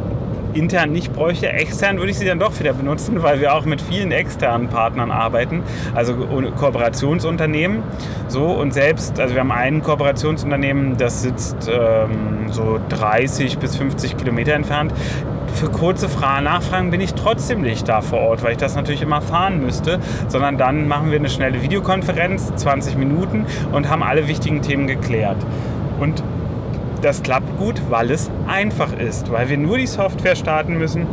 intern 0.54 0.92
nicht 0.92 1.14
bräuchte. 1.14 1.50
Extern 1.50 1.98
würde 1.98 2.12
ich 2.12 2.18
sie 2.18 2.26
dann 2.26 2.40
doch 2.40 2.60
wieder 2.60 2.74
benutzen, 2.74 3.24
weil 3.24 3.40
wir 3.40 3.54
auch 3.54 3.66
mit 3.66 3.82
vielen 3.82 4.12
externen 4.12 4.68
Partnern 4.68 5.12
arbeiten, 5.12 5.64
also 5.96 6.14
Kooperationsunternehmen. 6.16 7.84
So 8.28 8.46
und 8.46 8.74
selbst, 8.74 9.20
also 9.20 9.34
wir 9.34 9.42
haben 9.42 9.52
ein 9.52 9.82
Kooperationsunternehmen, 9.82 10.98
das 10.98 11.22
sitzt 11.22 11.70
ähm, 11.72 12.52
so 12.52 12.80
30 12.90 13.58
bis 13.58 13.76
50 13.76 14.18
Kilometer 14.18 14.54
entfernt 14.54 14.94
für 15.54 15.70
kurze 15.70 16.10
Fra 16.10 16.42
Nachfragen 16.42 16.92
bin 16.92 17.02
ich 17.02 17.14
trotzdem 17.14 17.62
nicht 17.62 17.88
da 17.88 18.02
vor 18.02 18.20
Ort, 18.20 18.44
weil 18.44 18.54
ich 18.54 18.58
das 18.58 18.76
natürlich 18.76 19.02
immer 19.02 19.22
fahren 19.22 19.62
müsste, 19.62 20.00
sondern 20.28 20.58
dann 20.58 20.88
machen 20.88 21.12
wir 21.12 21.20
eine 21.20 21.30
schnelle 21.30 21.62
Videokonferenz, 21.62 22.54
20 22.56 22.98
Minuten 22.98 23.46
und 23.72 23.90
haben 23.90 24.04
alle 24.04 24.28
wichtigen 24.28 24.62
Themen 24.62 24.88
geklärt. 24.88 25.38
Und 26.00 26.24
das 27.02 27.24
klappt 27.24 27.58
gut, 27.58 27.82
weil 27.90 28.12
es 28.12 28.30
einfach 28.48 28.94
ist, 28.94 29.32
weil 29.32 29.50
wir 29.50 29.58
nur 29.58 29.78
die 29.78 29.88
Software 29.88 30.36
starten 30.36 30.78
müssen, 30.78 31.08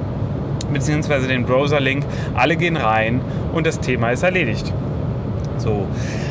beziehungsweise 0.73 1.28
den 1.28 1.45
Browser-Link, 1.45 2.04
alle 2.35 2.57
gehen 2.57 2.76
rein 2.76 3.21
und 3.52 3.66
das 3.66 3.80
Thema 3.80 4.11
ist 4.11 4.23
erledigt. 4.23 4.73
So, 5.57 5.87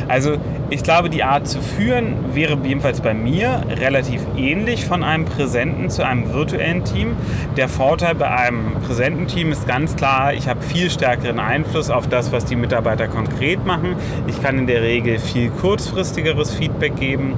also 0.08 0.36
ich 0.70 0.82
glaube, 0.82 1.10
die 1.10 1.22
Art 1.22 1.46
zu 1.46 1.60
führen 1.60 2.14
wäre 2.34 2.58
jedenfalls 2.62 3.00
bei 3.00 3.14
mir 3.14 3.62
relativ 3.68 4.20
ähnlich 4.36 4.86
von 4.86 5.02
einem 5.02 5.24
präsenten 5.24 5.90
zu 5.90 6.04
einem 6.04 6.32
virtuellen 6.32 6.84
Team. 6.84 7.16
Der 7.56 7.68
Vorteil 7.68 8.14
bei 8.14 8.30
einem 8.30 8.74
präsenten 8.86 9.26
Team 9.26 9.52
ist 9.52 9.66
ganz 9.66 9.96
klar, 9.96 10.34
ich 10.34 10.48
habe 10.48 10.62
viel 10.62 10.90
stärkeren 10.90 11.38
Einfluss 11.38 11.90
auf 11.90 12.08
das, 12.08 12.32
was 12.32 12.44
die 12.44 12.56
Mitarbeiter 12.56 13.08
konkret 13.08 13.64
machen. 13.64 13.96
Ich 14.26 14.42
kann 14.42 14.58
in 14.58 14.66
der 14.66 14.82
Regel 14.82 15.18
viel 15.18 15.50
kurzfristigeres 15.50 16.54
Feedback 16.54 16.96
geben. 16.96 17.34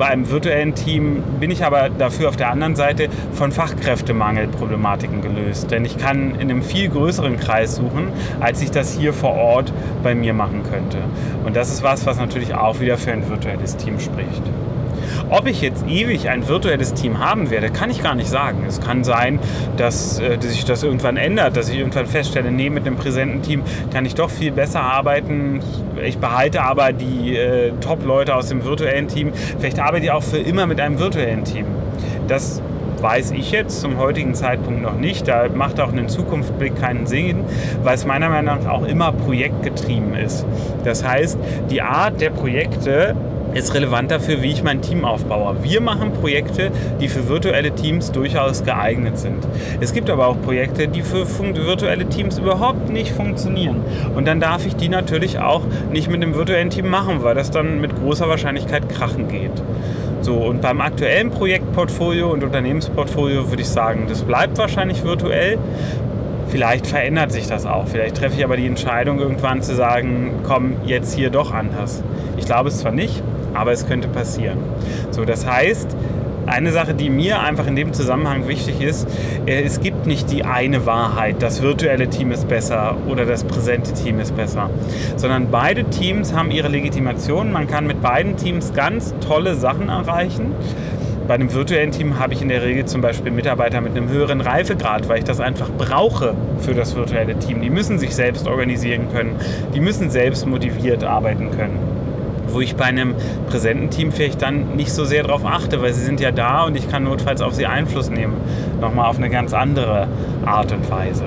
Bei 0.00 0.06
einem 0.06 0.30
virtuellen 0.30 0.74
Team 0.74 1.22
bin 1.40 1.50
ich 1.50 1.62
aber 1.62 1.90
dafür 1.90 2.30
auf 2.30 2.36
der 2.36 2.48
anderen 2.48 2.74
Seite 2.74 3.10
von 3.34 3.52
Fachkräftemangelproblematiken 3.52 5.20
gelöst. 5.20 5.70
Denn 5.70 5.84
ich 5.84 5.98
kann 5.98 6.36
in 6.36 6.50
einem 6.50 6.62
viel 6.62 6.88
größeren 6.88 7.36
Kreis 7.36 7.76
suchen, 7.76 8.08
als 8.40 8.62
ich 8.62 8.70
das 8.70 8.96
hier 8.96 9.12
vor 9.12 9.34
Ort 9.34 9.74
bei 10.02 10.14
mir 10.14 10.32
machen 10.32 10.62
könnte. 10.62 10.96
Und 11.44 11.54
das 11.54 11.70
ist 11.70 11.82
was, 11.82 12.06
was 12.06 12.16
natürlich 12.16 12.54
auch 12.54 12.80
wieder 12.80 12.96
für 12.96 13.12
ein 13.12 13.28
virtuelles 13.28 13.76
Team 13.76 14.00
spricht. 14.00 14.42
Ob 15.28 15.46
ich 15.46 15.60
jetzt 15.60 15.86
ewig 15.86 16.28
ein 16.28 16.48
virtuelles 16.48 16.94
Team 16.94 17.18
haben 17.18 17.50
werde, 17.50 17.70
kann 17.70 17.90
ich 17.90 18.02
gar 18.02 18.14
nicht 18.14 18.28
sagen. 18.28 18.64
Es 18.66 18.80
kann 18.80 19.04
sein, 19.04 19.38
dass, 19.76 20.18
äh, 20.18 20.36
dass 20.36 20.50
sich 20.50 20.64
das 20.64 20.82
irgendwann 20.82 21.16
ändert, 21.16 21.56
dass 21.56 21.68
ich 21.68 21.78
irgendwann 21.78 22.06
feststelle, 22.06 22.50
nee, 22.50 22.70
mit 22.70 22.86
einem 22.86 22.96
präsenten 22.96 23.42
Team 23.42 23.62
kann 23.92 24.04
ich 24.04 24.14
doch 24.14 24.30
viel 24.30 24.52
besser 24.52 24.80
arbeiten. 24.80 25.60
Ich 26.04 26.18
behalte 26.18 26.62
aber 26.62 26.92
die 26.92 27.36
äh, 27.36 27.72
Top-Leute 27.80 28.34
aus 28.34 28.48
dem 28.48 28.64
virtuellen 28.64 29.08
Team. 29.08 29.32
Vielleicht 29.58 29.78
arbeite 29.78 30.06
ich 30.06 30.10
auch 30.10 30.22
für 30.22 30.38
immer 30.38 30.66
mit 30.66 30.80
einem 30.80 30.98
virtuellen 30.98 31.44
Team. 31.44 31.66
Das 32.28 32.62
weiß 33.00 33.30
ich 33.32 33.50
jetzt 33.50 33.80
zum 33.80 33.98
heutigen 33.98 34.34
Zeitpunkt 34.34 34.82
noch 34.82 34.96
nicht. 34.96 35.26
Da 35.26 35.48
macht 35.48 35.80
auch 35.80 35.92
ein 35.92 36.08
Zukunftsblick 36.08 36.76
keinen 36.76 37.06
Sinn, 37.06 37.44
weil 37.82 37.94
es 37.94 38.06
meiner 38.06 38.28
Meinung 38.28 38.62
nach 38.62 38.70
auch 38.70 38.84
immer 38.84 39.12
projektgetrieben 39.12 40.14
ist. 40.14 40.44
Das 40.84 41.06
heißt, 41.06 41.38
die 41.70 41.82
Art 41.82 42.20
der 42.20 42.30
Projekte 42.30 43.14
ist 43.54 43.74
relevant 43.74 44.10
dafür, 44.10 44.42
wie 44.42 44.50
ich 44.50 44.62
mein 44.62 44.80
Team 44.80 45.04
aufbaue. 45.04 45.56
Wir 45.62 45.80
machen 45.80 46.12
Projekte, 46.12 46.70
die 47.00 47.08
für 47.08 47.28
virtuelle 47.28 47.72
Teams 47.72 48.12
durchaus 48.12 48.64
geeignet 48.64 49.18
sind. 49.18 49.46
Es 49.80 49.92
gibt 49.92 50.10
aber 50.10 50.28
auch 50.28 50.40
Projekte, 50.40 50.88
die 50.88 51.02
für 51.02 51.26
virtuelle 51.28 52.08
Teams 52.08 52.38
überhaupt 52.38 52.90
nicht 52.90 53.12
funktionieren. 53.12 53.82
Und 54.14 54.26
dann 54.26 54.40
darf 54.40 54.66
ich 54.66 54.76
die 54.76 54.88
natürlich 54.88 55.38
auch 55.38 55.62
nicht 55.92 56.08
mit 56.08 56.22
einem 56.22 56.34
virtuellen 56.34 56.70
Team 56.70 56.88
machen, 56.88 57.22
weil 57.22 57.34
das 57.34 57.50
dann 57.50 57.80
mit 57.80 57.96
großer 57.96 58.28
Wahrscheinlichkeit 58.28 58.88
krachen 58.88 59.28
geht. 59.28 59.62
So, 60.22 60.34
und 60.34 60.60
beim 60.60 60.80
aktuellen 60.80 61.30
Projektportfolio 61.30 62.30
und 62.30 62.44
Unternehmensportfolio 62.44 63.48
würde 63.48 63.62
ich 63.62 63.68
sagen, 63.68 64.04
das 64.08 64.22
bleibt 64.22 64.58
wahrscheinlich 64.58 65.02
virtuell. 65.02 65.58
Vielleicht 66.48 66.86
verändert 66.86 67.32
sich 67.32 67.46
das 67.46 67.64
auch. 67.64 67.86
Vielleicht 67.86 68.16
treffe 68.16 68.36
ich 68.36 68.44
aber 68.44 68.56
die 68.56 68.66
Entscheidung 68.66 69.18
irgendwann 69.18 69.62
zu 69.62 69.74
sagen, 69.74 70.40
komm, 70.46 70.74
jetzt 70.84 71.14
hier 71.14 71.30
doch 71.30 71.52
anders. 71.52 72.02
Ich 72.36 72.44
glaube 72.44 72.68
es 72.68 72.78
zwar 72.78 72.92
nicht, 72.92 73.22
aber 73.54 73.72
es 73.72 73.86
könnte 73.86 74.08
passieren. 74.08 74.58
So, 75.10 75.24
das 75.24 75.46
heißt, 75.46 75.96
eine 76.46 76.72
Sache, 76.72 76.94
die 76.94 77.10
mir 77.10 77.40
einfach 77.40 77.66
in 77.66 77.76
dem 77.76 77.92
Zusammenhang 77.92 78.48
wichtig 78.48 78.80
ist, 78.80 79.08
äh, 79.46 79.62
es 79.62 79.80
gibt 79.80 80.06
nicht 80.06 80.30
die 80.30 80.44
eine 80.44 80.86
Wahrheit, 80.86 81.36
das 81.40 81.62
virtuelle 81.62 82.08
Team 82.08 82.32
ist 82.32 82.48
besser 82.48 82.96
oder 83.08 83.24
das 83.24 83.44
präsente 83.44 83.92
Team 83.92 84.20
ist 84.20 84.36
besser, 84.36 84.70
sondern 85.16 85.50
beide 85.50 85.84
Teams 85.84 86.34
haben 86.34 86.50
ihre 86.50 86.68
Legitimation. 86.68 87.52
Man 87.52 87.66
kann 87.66 87.86
mit 87.86 88.02
beiden 88.02 88.36
Teams 88.36 88.72
ganz 88.74 89.14
tolle 89.26 89.54
Sachen 89.54 89.88
erreichen. 89.88 90.52
Bei 91.28 91.34
einem 91.34 91.52
virtuellen 91.52 91.92
Team 91.92 92.18
habe 92.18 92.34
ich 92.34 92.42
in 92.42 92.48
der 92.48 92.62
Regel 92.62 92.86
zum 92.86 93.02
Beispiel 93.02 93.30
Mitarbeiter 93.30 93.80
mit 93.80 93.96
einem 93.96 94.08
höheren 94.08 94.40
Reifegrad, 94.40 95.08
weil 95.08 95.18
ich 95.18 95.24
das 95.24 95.38
einfach 95.38 95.70
brauche 95.78 96.34
für 96.58 96.74
das 96.74 96.96
virtuelle 96.96 97.38
Team. 97.38 97.60
Die 97.60 97.70
müssen 97.70 98.00
sich 98.00 98.16
selbst 98.16 98.48
organisieren 98.48 99.06
können, 99.12 99.36
die 99.72 99.80
müssen 99.80 100.10
selbst 100.10 100.44
motiviert 100.48 101.04
arbeiten 101.04 101.52
können 101.52 101.89
wo 102.52 102.60
ich 102.60 102.76
bei 102.76 102.84
einem 102.84 103.14
präsenten 103.48 103.90
Team 103.90 104.12
vielleicht 104.12 104.42
dann 104.42 104.76
nicht 104.76 104.92
so 104.92 105.04
sehr 105.04 105.22
darauf 105.22 105.44
achte, 105.44 105.82
weil 105.82 105.92
sie 105.92 106.04
sind 106.04 106.20
ja 106.20 106.30
da 106.30 106.64
und 106.64 106.76
ich 106.76 106.88
kann 106.90 107.04
notfalls 107.04 107.40
auf 107.42 107.54
sie 107.54 107.66
Einfluss 107.66 108.10
nehmen. 108.10 108.36
Nochmal 108.80 109.06
auf 109.06 109.18
eine 109.18 109.30
ganz 109.30 109.52
andere 109.52 110.08
Art 110.44 110.72
und 110.72 110.90
Weise. 110.90 111.26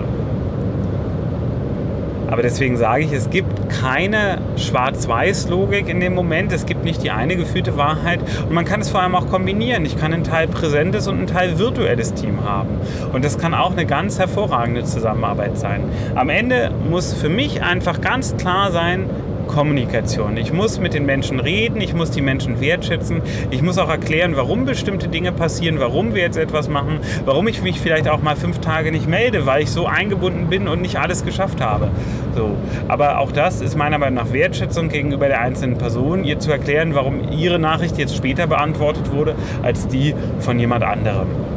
Aber 2.34 2.42
deswegen 2.42 2.77
sage 2.77 3.03
ich, 3.03 3.12
es 3.12 3.30
gibt 3.30 3.70
keine 3.70 4.39
Schwarz-Weiß-Logik 4.56 5.88
in 5.88 6.00
dem 6.00 6.15
Moment. 6.15 6.51
Es 6.51 6.65
gibt 6.65 6.84
nicht 6.84 7.03
die 7.03 7.12
eine 7.12 7.36
gefühlte 7.36 7.77
Wahrheit. 7.77 8.22
Und 8.48 8.53
man 8.53 8.65
kann 8.65 8.82
es 8.82 8.89
vor 8.89 9.03
allem 9.03 9.13
auch 9.13 9.30
kombinieren. 9.30 9.86
Ich 9.86 10.00
kann 10.00 10.15
ein 10.15 10.24
Teil 10.24 10.48
präsentes 10.48 11.08
und 11.08 11.20
ein 11.20 11.27
Teil 11.27 11.60
virtuelles 11.60 12.15
Team 12.15 12.44
haben. 12.44 12.70
Und 13.13 13.24
das 13.24 13.38
kann 13.38 13.53
auch 13.53 13.74
eine 13.74 13.86
ganz 13.86 14.18
hervorragende 14.18 14.84
Zusammenarbeit 14.84 15.60
sein. 15.60 15.84
Am 16.15 16.30
Ende 16.30 16.72
muss 16.89 17.13
für 17.13 17.30
mich 17.30 17.62
einfach 17.62 18.01
ganz 18.01 18.36
klar 18.36 18.72
sein, 18.72 19.12
Kommunikation. 19.48 20.38
Ich 20.38 20.52
muss 20.54 20.80
mit 20.80 20.94
den 20.94 21.06
Menschen 21.06 21.40
reden, 21.40 21.82
ich 21.82 21.94
muss 21.94 22.12
die 22.12 22.22
Menschen 22.22 22.60
wertschätzen, 22.62 23.22
ich 23.52 23.62
muss 23.62 23.78
auch 23.78 23.90
erklären, 23.90 24.36
warum 24.36 24.66
bestimmte 24.66 25.08
Dinge 25.08 25.32
passieren, 25.32 25.80
warum 25.80 26.16
wir 26.16 26.22
jetzt 26.22 26.38
etwas 26.38 26.70
machen, 26.70 27.00
warum 27.26 27.48
ich 27.48 27.62
mich 27.62 27.80
vielleicht 27.80 28.08
auch 28.08 28.22
mal 28.22 28.36
fünf 28.36 28.60
Tage 28.60 28.92
nicht 28.92 29.08
melde, 29.08 29.46
weil 29.46 29.64
ich 29.64 29.72
so 29.72 29.86
eingebunden 29.86 30.48
bin 30.48 30.68
und 30.68 30.82
nicht 30.82 30.98
alles 30.98 31.26
geschafft 31.26 31.62
habe. 31.62 31.90
So. 32.36 32.56
Aber 32.88 33.20
auch 33.20 33.32
das 33.32 33.62
ist 33.62 33.78
meiner 33.78 33.98
Meinung 33.98 34.16
nach 34.16 34.34
Wertschätzung 34.34 34.90
gegenüber 34.90 35.28
der 35.28 35.42
einzelnen 35.42 35.78
Person, 35.78 36.24
ihr 36.24 36.40
zu 36.40 36.52
erklären, 36.52 36.96
warum 36.96 37.32
ihre 37.32 37.60
Nachricht 37.60 37.98
jetzt 37.98 38.16
später 38.16 38.48
beantwortet 38.48 39.12
wurde 39.12 39.36
als 39.62 39.88
die 39.88 40.16
von 40.40 40.60
jemand 40.60 40.84
anderem. 40.84 41.53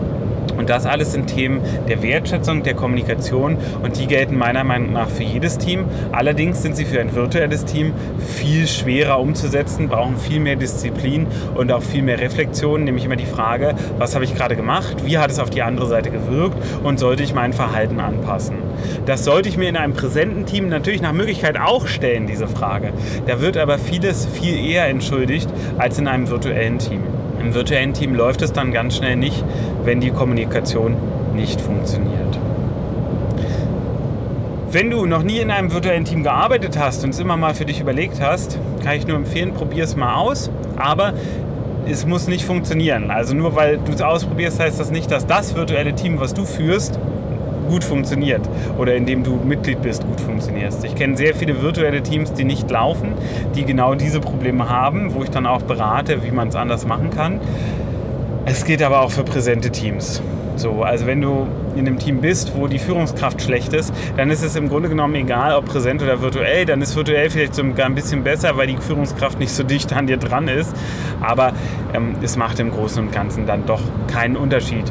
Und 0.57 0.71
das 0.71 0.87
alles 0.87 1.13
sind 1.13 1.27
Themen 1.27 1.61
der 1.89 2.03
Wertschätzung, 2.03 2.63
der 2.63 2.75
Kommunikation 2.75 3.57
und 3.83 3.99
die 3.99 4.07
gelten 4.07 4.37
meiner 4.37 4.65
Meinung 4.65 4.93
nach 4.93 5.09
für 5.09 5.23
jedes 5.23 5.59
Team. 5.59 5.85
Allerdings 6.13 6.63
sind 6.63 6.77
sie 6.77 6.85
für 6.85 7.01
ein 7.01 7.15
virtuelles 7.15 7.65
Team 7.65 7.93
viel 8.19 8.67
schwerer 8.67 9.21
umzusetzen, 9.21 9.89
brauchen 9.89 10.17
viel 10.17 10.41
mehr 10.41 10.57
Disziplin 10.57 11.27
und 11.55 11.73
auch 11.73 11.83
viel 11.83 12.03
mehr 12.03 12.19
Reflexion, 12.19 12.85
nämlich 12.85 13.05
immer 13.05 13.17
die 13.17 13.27
Frage, 13.27 13.75
was 13.99 14.15
habe 14.15 14.25
ich 14.25 14.35
gerade 14.35 14.57
gemacht, 14.57 15.05
wie 15.05 15.19
hat 15.19 15.31
es 15.31 15.39
auf 15.39 15.51
die 15.51 15.63
andere 15.63 15.87
Seite 15.87 16.11
gewirkt 16.11 16.57
und 16.83 16.99
sollte 16.99 17.23
ich 17.23 17.35
mein 17.35 17.53
Verhalten 17.53 18.01
anpassen. 18.01 18.57
Das 19.07 19.25
sollte 19.25 19.49
ich 19.49 19.57
mir 19.57 19.69
in 19.69 19.77
einem 19.77 19.95
präsenten 19.95 20.47
Team 20.47 20.69
natürlich 20.69 21.03
nach 21.03 21.13
Möglichkeit 21.13 21.59
auch 21.59 21.87
stellen, 21.87 22.27
diese 22.27 22.49
Frage. 22.49 22.93
Da 23.27 23.41
wird 23.41 23.57
aber 23.57 23.79
vieles 23.79 24.27
viel 24.27 24.59
eher 24.59 24.87
entschuldigt 24.87 25.49
als 25.79 25.99
in 25.99 26.09
einem 26.09 26.29
virtuellen 26.29 26.79
Team. 26.79 27.03
Im 27.47 27.55
virtuellen 27.55 27.93
Team 27.93 28.13
läuft 28.13 28.43
es 28.43 28.53
dann 28.53 28.73
ganz 28.73 28.97
schnell 28.97 29.15
nicht, 29.15 29.45
wenn 29.85 30.01
die 30.01 30.11
Kommunikation 30.11 30.97
nicht 31.33 31.61
funktioniert. 31.61 32.41
Wenn 34.73 34.91
du 34.91 35.07
noch 35.07 35.23
nie 35.23 35.39
in 35.39 35.53
einem 35.53 35.73
virtuellen 35.73 36.05
Team 36.05 36.25
gearbeitet 36.25 36.77
hast 36.77 37.05
und 37.05 37.11
es 37.11 37.21
immer 37.21 37.37
mal 37.37 37.55
für 37.55 37.65
dich 37.65 37.81
überlegt 37.81 38.21
hast, 38.21 38.59
kann 38.83 38.97
ich 38.97 39.07
nur 39.07 39.17
empfehlen, 39.17 39.53
probier 39.53 39.85
es 39.85 39.95
mal 39.95 40.17
aus. 40.17 40.51
Aber 40.77 41.13
es 41.89 42.05
muss 42.05 42.27
nicht 42.27 42.45
funktionieren. 42.45 43.13
Also 43.13 43.33
nur 43.33 43.55
weil 43.55 43.79
du 43.79 43.93
es 43.93 44.03
ausprobierst, 44.03 44.59
heißt 44.59 44.81
das 44.81 44.91
nicht, 44.91 45.09
dass 45.13 45.25
das 45.25 45.55
virtuelle 45.55 45.95
Team, 45.95 46.19
was 46.19 46.35
du 46.35 46.45
führst, 46.45 46.99
gut 47.67 47.85
funktioniert 47.85 48.43
oder 48.79 48.95
in 48.95 49.07
dem 49.07 49.23
du 49.23 49.37
Mitglied 49.37 49.83
bist, 49.83 50.07
gut 50.07 50.21
funktionierst. 50.21 50.85
Ich 50.85 50.95
kenne 50.95 51.17
sehr 51.17 51.35
viele 51.35 51.63
virtuelle 51.63 52.03
Teams, 52.03 52.33
die 52.33 52.45
nicht 52.45 52.71
laufen, 52.71 53.13
die 53.55 53.65
genau 53.65 53.95
diese 53.95 54.21
Probleme 54.21 54.69
haben, 54.69 55.15
wo 55.15 55.23
ich 55.23 55.31
dann 55.31 55.47
auch 55.47 55.63
berate, 55.63 56.23
wie 56.25 56.31
man 56.31 56.49
es 56.49 56.57
anders 56.57 56.87
machen 56.87 57.11
kann. 57.11 57.41
Es 58.45 58.65
geht 58.65 58.83
aber 58.83 59.01
auch 59.01 59.11
für 59.11 59.25
präsente 59.25 59.71
Teams. 59.71 60.23
So, 60.57 60.83
also 60.83 61.07
wenn 61.07 61.21
du 61.21 61.47
in 61.75 61.87
einem 61.87 61.99
Team 61.99 62.23
bist, 62.23 62.53
wo 62.57 62.67
die 62.67 62.79
Führungskraft 62.79 63.43
schlecht 63.43 63.75
ist, 63.75 63.93
dann 64.17 64.31
ist 64.31 64.43
es 64.43 64.57
im 64.57 64.69
Grunde 64.69 64.89
genommen 64.89 65.15
egal, 65.15 65.55
ob 65.55 65.67
präsent 65.67 66.03
oder 66.03 66.23
virtuell. 66.23 66.65
Dann 66.65 66.81
ist 66.81 66.97
virtuell 66.97 67.29
vielleicht 67.29 67.55
sogar 67.55 67.87
ein 67.87 67.95
bisschen 67.95 68.25
besser, 68.25 68.57
weil 68.57 68.67
die 68.67 68.77
Führungskraft 68.77 69.39
nicht 69.39 69.53
so 69.53 69.63
dicht 69.63 69.93
an 69.93 70.07
dir 70.07 70.17
dran 70.17 70.49
ist. 70.49 70.75
Aber 71.21 71.53
ähm, 71.93 72.17
es 72.23 72.37
macht 72.37 72.59
im 72.59 72.71
Großen 72.71 73.03
und 73.03 73.13
Ganzen 73.13 73.47
dann 73.47 73.67
doch 73.67 73.83
keinen 74.11 74.37
Unterschied. 74.37 74.91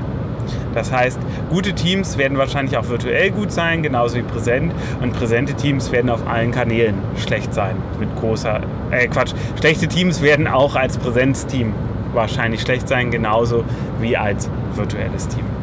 Das 0.75 0.91
heißt, 0.91 1.17
gute 1.50 1.74
Teams 1.74 2.17
werden 2.17 2.38
wahrscheinlich 2.38 2.77
auch 2.77 2.88
virtuell 2.89 3.32
gut 3.32 3.51
sein, 3.51 3.82
genauso 3.82 4.17
wie 4.17 4.22
präsent. 4.22 4.74
Und 5.01 5.13
präsente 5.13 5.53
Teams 5.55 5.91
werden 5.91 6.10
auf 6.12 6.27
allen 6.27 6.51
Kanälen 6.51 6.96
schlecht 7.17 7.53
sein. 7.53 7.77
Mit 8.00 8.13
großer, 8.17 8.62
äh 8.91 9.08
Quatsch, 9.08 9.34
schlechte 9.60 9.88
Teams 9.88 10.22
werden 10.22 10.48
auch 10.48 10.75
als 10.75 10.98
Präsenzteam 10.98 11.74
wahrscheinlich 12.13 12.62
schlecht 12.62 12.88
sein, 12.88 13.10
genauso 13.10 13.63
wie 14.00 14.15
als 14.17 14.50
virtuelles 14.75 15.27
Team. 15.27 15.55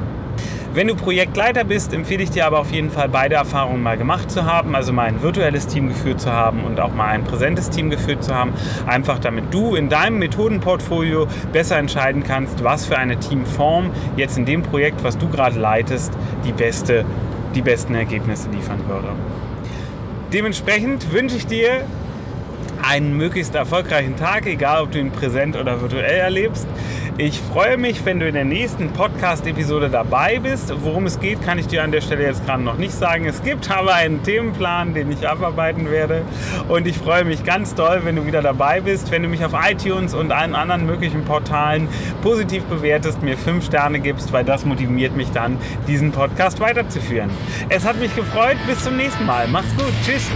Wenn 0.75 0.89
du 0.89 0.95
Projektleiter 0.95 1.65
bist, 1.65 1.93
empfehle 1.93 2.23
ich 2.23 2.31
dir 2.31 2.47
aber 2.47 2.59
auf 2.59 2.71
jeden 2.71 2.91
Fall 2.91 3.11
beide 3.11 3.35
Erfahrungen 3.35 3.83
mal 3.83 3.99
gemacht 3.99 4.31
zu 4.31 4.47
haben, 4.47 4.75
also 4.75 4.91
mal 4.91 5.07
ein 5.07 5.21
virtuelles 5.21 5.67
Team 5.67 5.91
geführt 5.91 6.23
zu 6.23 6.33
haben 6.33 6.65
und 6.65 6.81
auch 6.81 6.95
mal 6.95 7.09
ein 7.09 7.25
präsentes 7.25 7.69
Team 7.69 7.91
geführt 7.91 8.25
zu 8.25 8.35
haben, 8.35 8.55
einfach 8.87 9.19
damit 9.19 9.53
du 9.53 9.75
in 9.75 9.91
deinem 9.91 10.19
Methodenportfolio 10.19 11.27
besser 11.53 11.77
entscheiden 11.77 12.23
kannst, 12.23 12.65
was 12.65 12.87
für 12.87 12.97
eine 12.97 13.21
Teamform 13.21 13.91
jetzt 14.17 14.39
in 14.39 14.47
dem 14.47 14.63
Projekt, 14.63 15.05
was 15.05 15.19
du 15.19 15.29
gerade 15.29 15.61
leitest, 15.61 16.15
die, 16.47 16.53
beste, 16.53 17.05
die 17.55 17.61
besten 17.61 17.95
Ergebnisse 17.95 18.49
liefern 18.49 18.81
würde. 18.89 19.09
Dementsprechend 20.33 21.13
wünsche 21.13 21.37
ich 21.37 21.47
dir 21.47 21.83
einen 22.83 23.17
möglichst 23.17 23.55
erfolgreichen 23.55 24.17
Tag, 24.17 24.47
egal 24.47 24.83
ob 24.83 24.93
du 24.93 24.99
ihn 24.99 25.11
präsent 25.11 25.57
oder 25.57 25.81
virtuell 25.81 26.19
erlebst. 26.19 26.67
Ich 27.19 27.39
freue 27.41 27.77
mich, 27.77 28.07
wenn 28.07 28.21
du 28.21 28.27
in 28.27 28.33
der 28.33 28.47
nächsten 28.47 28.89
Podcast-Episode 28.91 29.91
dabei 29.91 30.39
bist. 30.39 30.73
Worum 30.83 31.05
es 31.05 31.21
geht, 31.21 31.43
kann 31.43 31.59
ich 31.59 31.67
dir 31.67 31.85
an 31.85 31.93
der 31.93 32.01
Stelle 32.01 32.25
jetzt 32.25 32.47
gerade 32.47 32.63
noch 32.63 32.79
nicht 32.79 32.95
sagen. 32.95 33.27
Es 33.27 33.43
gibt 33.43 33.71
aber 33.71 33.95
einen 33.95 34.23
Themenplan, 34.23 34.95
den 34.95 35.13
ich 35.13 35.29
abarbeiten 35.29 35.91
werde. 35.91 36.23
Und 36.69 36.87
ich 36.87 36.97
freue 36.97 37.27
mich 37.27 37.45
ganz 37.45 37.75
doll, 37.75 38.01
wenn 38.05 38.17
du 38.17 38.25
wieder 38.25 38.41
dabei 38.41 38.81
bist, 38.81 39.11
wenn 39.11 39.23
du 39.23 39.29
mich 39.29 39.45
auf 39.45 39.53
iTunes 39.53 40.15
und 40.15 40.33
allen 40.33 40.55
anderen 40.55 40.87
möglichen 40.87 41.23
Portalen 41.25 41.87
positiv 42.23 42.65
bewertest, 42.65 43.23
mir 43.23 43.37
fünf 43.37 43.67
Sterne 43.67 44.01
gibst, 44.01 44.33
weil 44.33 44.45
das 44.45 44.65
motiviert 44.65 45.15
mich 45.15 45.31
dann, 45.33 45.59
diesen 45.87 46.13
Podcast 46.13 46.61
weiterzuführen. 46.61 47.29
Es 47.69 47.85
hat 47.85 48.01
mich 48.01 48.17
gefreut. 48.17 48.57
Bis 48.67 48.83
zum 48.85 48.97
nächsten 48.97 49.27
Mal. 49.27 49.49
Mach's 49.49 49.77
gut. 49.77 49.93
Tschüss. 50.07 50.31